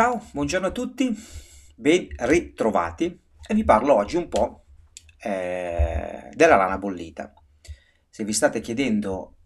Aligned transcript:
Ciao, 0.00 0.24
buongiorno 0.32 0.68
a 0.68 0.70
tutti, 0.70 1.14
ben 1.74 2.08
ritrovati 2.20 3.20
e 3.46 3.54
vi 3.54 3.64
parlo 3.64 3.96
oggi 3.96 4.16
un 4.16 4.28
po' 4.28 4.64
eh, 5.18 6.30
della 6.32 6.56
rana 6.56 6.78
bollita. 6.78 7.34
Se 8.08 8.24
vi 8.24 8.32
state 8.32 8.60
chiedendo 8.60 9.36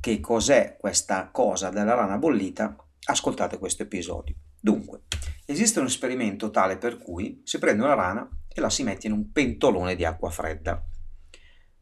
che 0.00 0.20
cos'è 0.20 0.76
questa 0.78 1.30
cosa 1.32 1.70
della 1.70 1.94
rana 1.94 2.16
bollita, 2.16 2.76
ascoltate 3.06 3.58
questo 3.58 3.82
episodio. 3.82 4.36
Dunque, 4.60 5.02
esiste 5.44 5.80
un 5.80 5.86
esperimento 5.86 6.50
tale 6.50 6.78
per 6.78 6.98
cui 6.98 7.42
si 7.42 7.58
prende 7.58 7.82
una 7.82 7.94
rana 7.94 8.28
e 8.54 8.60
la 8.60 8.70
si 8.70 8.84
mette 8.84 9.08
in 9.08 9.14
un 9.14 9.32
pentolone 9.32 9.96
di 9.96 10.04
acqua 10.04 10.30
fredda. 10.30 10.80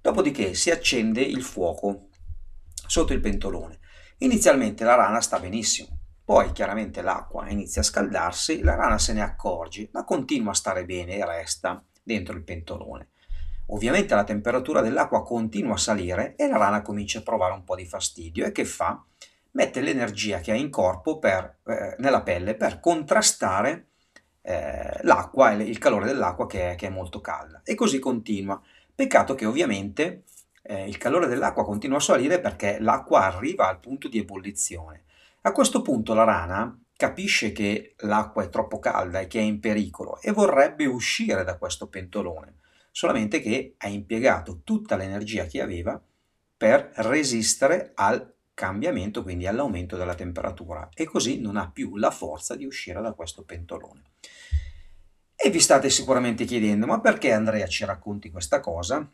Dopodiché 0.00 0.54
si 0.54 0.70
accende 0.70 1.20
il 1.20 1.42
fuoco 1.42 2.08
sotto 2.86 3.12
il 3.12 3.20
pentolone. 3.20 3.78
Inizialmente 4.20 4.84
la 4.84 4.94
rana 4.94 5.20
sta 5.20 5.38
benissimo, 5.38 5.95
poi 6.26 6.50
chiaramente 6.50 7.02
l'acqua 7.02 7.48
inizia 7.48 7.82
a 7.82 7.84
scaldarsi, 7.84 8.64
la 8.64 8.74
rana 8.74 8.98
se 8.98 9.12
ne 9.12 9.22
accorge, 9.22 9.90
ma 9.92 10.02
continua 10.02 10.50
a 10.50 10.56
stare 10.56 10.84
bene 10.84 11.18
e 11.18 11.24
resta 11.24 11.80
dentro 12.02 12.34
il 12.34 12.42
pentolone. 12.42 13.10
Ovviamente 13.66 14.12
la 14.16 14.24
temperatura 14.24 14.80
dell'acqua 14.80 15.22
continua 15.22 15.74
a 15.74 15.78
salire 15.78 16.34
e 16.34 16.48
la 16.48 16.56
rana 16.56 16.82
comincia 16.82 17.20
a 17.20 17.22
provare 17.22 17.54
un 17.54 17.62
po' 17.62 17.76
di 17.76 17.86
fastidio 17.86 18.44
e 18.44 18.50
che 18.50 18.64
fa? 18.64 19.00
Mette 19.52 19.80
l'energia 19.80 20.40
che 20.40 20.50
ha 20.50 20.56
in 20.56 20.68
corpo 20.68 21.20
per, 21.20 21.58
eh, 21.64 21.94
nella 21.98 22.22
pelle 22.22 22.56
per 22.56 22.80
contrastare 22.80 23.86
eh, 24.42 24.98
l'acqua 25.02 25.52
e 25.52 25.62
il 25.62 25.78
calore 25.78 26.06
dell'acqua 26.06 26.48
che 26.48 26.72
è, 26.72 26.74
che 26.74 26.88
è, 26.88 26.90
molto 26.90 27.20
calda 27.20 27.60
e 27.62 27.76
così 27.76 28.00
continua. 28.00 28.60
Peccato 28.92 29.36
che 29.36 29.46
ovviamente 29.46 30.24
eh, 30.62 30.88
il 30.88 30.98
calore 30.98 31.28
dell'acqua 31.28 31.64
continua 31.64 31.98
a 31.98 32.00
salire 32.00 32.40
perché 32.40 32.78
l'acqua 32.80 33.26
arriva 33.26 33.68
al 33.68 33.78
punto 33.78 34.08
di 34.08 34.18
ebollizione 34.18 35.04
a 35.46 35.52
questo 35.52 35.80
punto 35.80 36.12
la 36.12 36.24
rana 36.24 36.76
capisce 36.96 37.52
che 37.52 37.94
l'acqua 37.98 38.42
è 38.42 38.48
troppo 38.48 38.80
calda 38.80 39.20
e 39.20 39.28
che 39.28 39.38
è 39.38 39.42
in 39.42 39.60
pericolo 39.60 40.20
e 40.20 40.32
vorrebbe 40.32 40.86
uscire 40.86 41.44
da 41.44 41.56
questo 41.56 41.86
pentolone, 41.86 42.56
solamente 42.90 43.40
che 43.40 43.76
ha 43.78 43.86
impiegato 43.86 44.62
tutta 44.64 44.96
l'energia 44.96 45.46
che 45.46 45.62
aveva 45.62 46.02
per 46.56 46.90
resistere 46.96 47.92
al 47.94 48.34
cambiamento, 48.54 49.22
quindi 49.22 49.46
all'aumento 49.46 49.96
della 49.96 50.16
temperatura 50.16 50.88
e 50.92 51.04
così 51.04 51.40
non 51.40 51.56
ha 51.56 51.70
più 51.70 51.96
la 51.96 52.10
forza 52.10 52.56
di 52.56 52.64
uscire 52.64 53.00
da 53.00 53.12
questo 53.12 53.44
pentolone. 53.44 54.02
E 55.36 55.50
vi 55.50 55.60
state 55.60 55.90
sicuramente 55.90 56.44
chiedendo, 56.44 56.86
ma 56.86 56.98
perché 56.98 57.30
Andrea 57.30 57.68
ci 57.68 57.84
racconti 57.84 58.32
questa 58.32 58.58
cosa? 58.58 59.08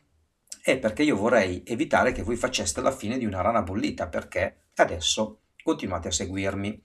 È 0.62 0.78
perché 0.78 1.02
io 1.02 1.17
vorrei 1.17 1.62
evitare 1.67 2.12
che 2.12 2.22
voi 2.22 2.36
faceste 2.36 2.80
la 2.80 2.92
fine 2.92 3.19
di 3.19 3.27
una 3.27 3.42
rana 3.42 3.61
bollita, 3.61 4.08
perché 4.08 4.69
adesso 4.77 5.41
continuate 5.62 6.08
a 6.08 6.12
seguirmi. 6.12 6.82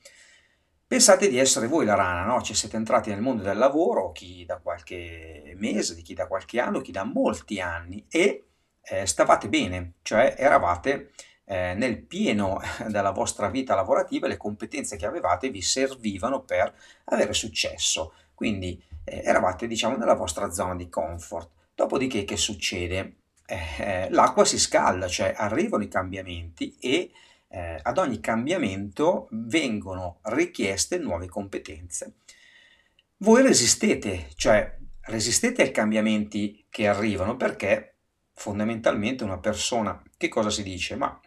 Pensate 0.87 1.27
di 1.27 1.37
essere 1.37 1.67
voi 1.67 1.85
la 1.85 1.95
rana, 1.95 2.23
no? 2.23 2.41
Ci 2.41 2.53
siete 2.53 2.77
entrati 2.77 3.09
nel 3.09 3.19
mondo 3.19 3.43
del 3.43 3.57
lavoro, 3.57 4.11
chi 4.13 4.45
da 4.45 4.57
qualche 4.57 5.53
mese, 5.57 6.01
chi 6.01 6.13
da 6.13 6.27
qualche 6.27 6.61
anno, 6.61 6.79
chi 6.79 6.91
da 6.91 7.03
molti 7.03 7.59
anni 7.59 8.05
e 8.09 8.45
eh, 8.81 9.05
stavate 9.05 9.49
bene, 9.49 9.95
cioè 10.01 10.35
eravate 10.37 11.11
eh, 11.43 11.73
nel 11.75 12.01
pieno 12.03 12.59
della 12.87 13.11
vostra 13.11 13.49
vita 13.49 13.75
lavorativa, 13.75 14.27
le 14.27 14.37
competenze 14.37 14.95
che 14.95 15.05
avevate 15.05 15.49
vi 15.49 15.61
servivano 15.61 16.43
per 16.43 16.73
avere 17.05 17.33
successo, 17.33 18.13
quindi 18.33 18.81
eh, 19.03 19.21
eravate 19.23 19.67
diciamo 19.67 19.97
nella 19.97 20.15
vostra 20.15 20.51
zona 20.51 20.75
di 20.75 20.89
comfort. 20.89 21.49
Dopodiché 21.75 22.23
che 22.23 22.37
succede? 22.37 23.15
Eh, 23.45 23.57
eh, 23.79 24.09
l'acqua 24.09 24.45
si 24.45 24.59
scalda, 24.59 25.07
cioè 25.07 25.33
arrivano 25.35 25.83
i 25.83 25.87
cambiamenti 25.87 26.75
e 26.79 27.11
eh, 27.49 27.79
ad 27.81 27.97
ogni 27.97 28.19
cambiamento 28.19 29.27
vengono 29.31 30.19
richieste 30.23 30.97
nuove 30.97 31.27
competenze. 31.27 32.15
Voi 33.17 33.41
resistete, 33.41 34.27
cioè 34.35 34.77
resistete 35.01 35.61
ai 35.61 35.71
cambiamenti 35.71 36.65
che 36.69 36.87
arrivano 36.87 37.35
perché 37.35 37.95
fondamentalmente 38.33 39.23
una 39.23 39.39
persona, 39.39 40.01
che 40.15 40.27
cosa 40.27 40.49
si 40.49 40.61
dice? 40.61 40.95
Ma 40.95 41.19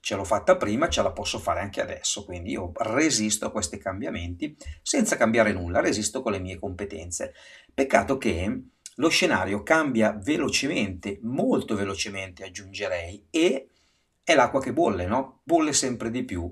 ce 0.00 0.16
l'ho 0.16 0.24
fatta 0.24 0.56
prima, 0.56 0.90
ce 0.90 1.02
la 1.02 1.12
posso 1.12 1.38
fare 1.38 1.60
anche 1.60 1.80
adesso, 1.80 2.26
quindi 2.26 2.50
io 2.50 2.72
resisto 2.74 3.46
a 3.46 3.50
questi 3.50 3.78
cambiamenti 3.78 4.54
senza 4.82 5.16
cambiare 5.16 5.52
nulla, 5.52 5.80
resisto 5.80 6.20
con 6.20 6.32
le 6.32 6.40
mie 6.40 6.58
competenze. 6.58 7.32
Peccato 7.72 8.18
che 8.18 8.64
lo 8.96 9.08
scenario 9.08 9.62
cambia 9.62 10.12
velocemente, 10.12 11.18
molto 11.22 11.74
velocemente 11.74 12.44
aggiungerei, 12.44 13.28
e 13.30 13.70
è 14.24 14.34
l'acqua 14.34 14.60
che 14.60 14.72
bolle, 14.72 15.06
no? 15.06 15.40
Bolle 15.44 15.74
sempre 15.74 16.10
di 16.10 16.24
più 16.24 16.50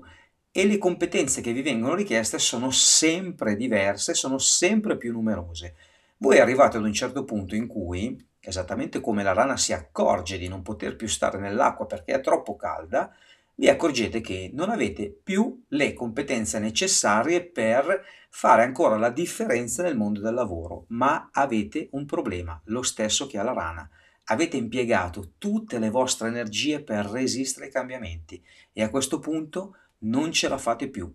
e 0.55 0.67
le 0.67 0.77
competenze 0.77 1.41
che 1.41 1.51
vi 1.51 1.63
vengono 1.63 1.95
richieste 1.95 2.37
sono 2.37 2.69
sempre 2.69 3.55
diverse, 3.55 4.13
sono 4.13 4.37
sempre 4.37 4.97
più 4.97 5.11
numerose. 5.11 5.75
Voi 6.17 6.37
arrivate 6.37 6.77
ad 6.77 6.83
un 6.83 6.93
certo 6.93 7.25
punto 7.25 7.55
in 7.55 7.65
cui, 7.65 8.23
esattamente 8.39 9.01
come 9.01 9.23
la 9.23 9.33
rana 9.33 9.57
si 9.57 9.73
accorge 9.73 10.37
di 10.37 10.47
non 10.47 10.61
poter 10.61 10.95
più 10.95 11.07
stare 11.07 11.39
nell'acqua 11.39 11.87
perché 11.87 12.13
è 12.13 12.21
troppo 12.21 12.55
calda, 12.55 13.11
vi 13.55 13.67
accorgete 13.67 14.21
che 14.21 14.51
non 14.53 14.69
avete 14.69 15.09
più 15.23 15.63
le 15.69 15.93
competenze 15.93 16.59
necessarie 16.59 17.43
per 17.43 18.05
fare 18.29 18.61
ancora 18.61 18.97
la 18.97 19.09
differenza 19.09 19.81
nel 19.81 19.97
mondo 19.97 20.21
del 20.21 20.35
lavoro, 20.35 20.85
ma 20.89 21.29
avete 21.31 21.87
un 21.93 22.05
problema, 22.05 22.61
lo 22.65 22.83
stesso 22.83 23.25
che 23.25 23.39
ha 23.39 23.43
la 23.43 23.53
rana 23.53 23.89
avete 24.25 24.57
impiegato 24.57 25.33
tutte 25.37 25.79
le 25.79 25.89
vostre 25.89 26.27
energie 26.27 26.81
per 26.81 27.05
resistere 27.05 27.65
ai 27.65 27.71
cambiamenti 27.71 28.41
e 28.71 28.83
a 28.83 28.89
questo 28.89 29.19
punto 29.19 29.75
non 29.99 30.31
ce 30.31 30.47
la 30.47 30.57
fate 30.57 30.87
più. 30.89 31.11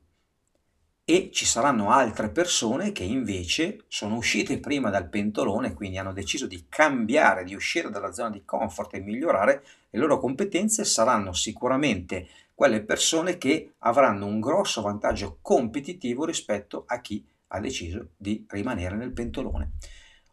E 1.04 1.30
ci 1.32 1.46
saranno 1.46 1.90
altre 1.90 2.28
persone 2.28 2.92
che 2.92 3.02
invece 3.02 3.84
sono 3.88 4.16
uscite 4.16 4.60
prima 4.60 4.90
dal 4.90 5.08
pentolone, 5.08 5.72
quindi 5.72 5.96
hanno 5.96 6.12
deciso 6.12 6.46
di 6.46 6.66
cambiare, 6.68 7.44
di 7.44 7.54
uscire 7.54 7.88
dalla 7.88 8.12
zona 8.12 8.28
di 8.28 8.44
comfort 8.44 8.92
e 8.92 9.00
migliorare 9.00 9.64
le 9.88 9.98
loro 9.98 10.18
competenze, 10.18 10.84
saranno 10.84 11.32
sicuramente 11.32 12.28
quelle 12.54 12.82
persone 12.82 13.38
che 13.38 13.72
avranno 13.78 14.26
un 14.26 14.38
grosso 14.38 14.82
vantaggio 14.82 15.38
competitivo 15.40 16.26
rispetto 16.26 16.84
a 16.86 17.00
chi 17.00 17.24
ha 17.48 17.60
deciso 17.60 18.08
di 18.16 18.44
rimanere 18.48 18.96
nel 18.96 19.12
pentolone. 19.12 19.72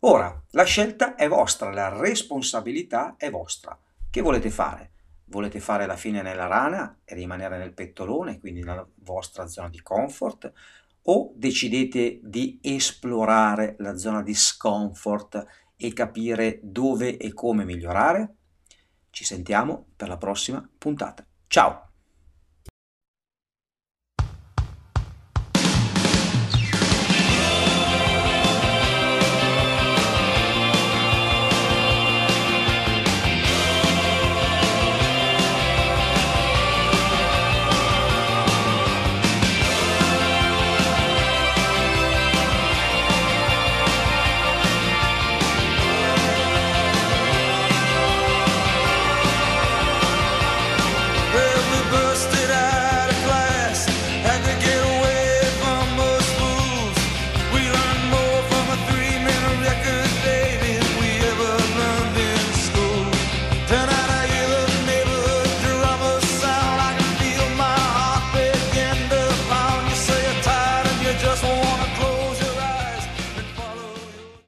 Ora, 0.07 0.39
la 0.51 0.66
scelta 0.66 1.16
è 1.16 1.27
vostra, 1.27 1.73
la 1.73 1.89
responsabilità 1.89 3.16
è 3.17 3.31
vostra. 3.31 3.75
Che 4.07 4.21
volete 4.21 4.51
fare? 4.51 4.91
Volete 5.25 5.59
fare 5.59 5.88
la 5.88 5.95
fine 5.95 6.21
nella 6.21 6.45
rana 6.45 6.99
e 7.03 7.16
rimanere 7.16 7.57
nel 7.57 7.73
pettolone, 7.73 8.39
quindi 8.39 8.61
nella 8.61 8.88
vostra 8.97 9.47
zona 9.47 9.67
di 9.67 9.81
comfort? 9.81 10.53
O 11.05 11.31
decidete 11.35 12.19
di 12.21 12.59
esplorare 12.61 13.77
la 13.79 13.97
zona 13.97 14.21
di 14.21 14.35
scomfort 14.35 15.43
e 15.75 15.91
capire 15.91 16.59
dove 16.61 17.17
e 17.17 17.33
come 17.33 17.66
migliorare? 17.66 18.35
Ci 19.09 19.23
sentiamo 19.23 19.87
per 19.95 20.07
la 20.07 20.17
prossima 20.17 20.69
puntata. 20.77 21.25
Ciao! 21.47 21.84